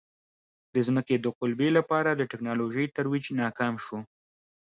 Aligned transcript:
د 0.73 0.75
ځمکې 0.87 1.15
د 1.19 1.25
قُلبې 1.39 1.69
لپاره 1.77 2.09
د 2.13 2.21
ټکنالوژۍ 2.31 2.85
ترویج 2.95 3.25
ناکام 3.41 3.73
شو. 3.85 3.97